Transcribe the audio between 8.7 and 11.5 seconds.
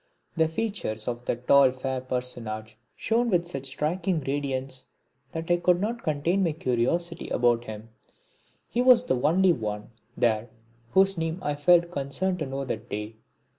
was the only one there whose name